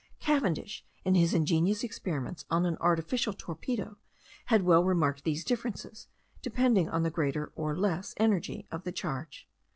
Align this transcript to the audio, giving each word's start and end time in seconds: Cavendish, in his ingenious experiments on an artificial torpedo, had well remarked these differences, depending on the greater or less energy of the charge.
Cavendish, 0.19 0.83
in 1.05 1.13
his 1.13 1.31
ingenious 1.35 1.83
experiments 1.83 2.43
on 2.49 2.65
an 2.65 2.75
artificial 2.81 3.33
torpedo, 3.33 3.97
had 4.45 4.63
well 4.63 4.83
remarked 4.83 5.23
these 5.23 5.43
differences, 5.45 6.07
depending 6.41 6.89
on 6.89 7.03
the 7.03 7.11
greater 7.11 7.51
or 7.55 7.77
less 7.77 8.15
energy 8.17 8.65
of 8.71 8.83
the 8.83 8.91
charge. 8.91 9.47